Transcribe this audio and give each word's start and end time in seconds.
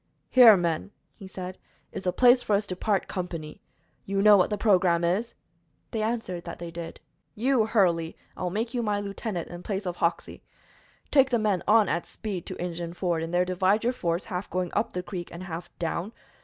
"Here, 0.29 0.57
men," 0.57 0.89
he 1.13 1.27
said, 1.27 1.59
"is 1.91 2.05
the 2.05 2.11
place 2.11 2.41
for 2.41 2.55
us 2.55 2.65
to 2.65 2.75
part 2.75 3.07
company. 3.07 3.61
You 4.03 4.23
know 4.23 4.35
what 4.35 4.49
the 4.49 4.57
programme 4.57 5.03
is." 5.03 5.35
They 5.91 6.01
answered 6.01 6.43
that 6.45 6.57
they 6.57 6.71
did. 6.71 6.99
"You, 7.35 7.67
Hurley, 7.67 8.17
I 8.35 8.41
will 8.41 8.49
make 8.49 8.73
my 8.73 8.99
lieutenant 8.99 9.49
in 9.49 9.61
place 9.61 9.85
of 9.85 9.97
Hoxey. 9.97 10.41
Take 11.11 11.29
the 11.29 11.37
men 11.37 11.61
on 11.67 11.87
at 11.87 12.07
speed 12.07 12.47
to 12.47 12.59
Injun 12.59 12.93
Ford, 12.95 13.21
and 13.21 13.31
there 13.31 13.45
divide 13.45 13.83
your 13.83 13.93
force, 13.93 14.23
half 14.25 14.49
going 14.49 14.71
up 14.73 14.93
the 14.93 15.03
creek 15.03 15.29
and 15.31 15.43
half 15.43 15.69
down. 15.77 16.13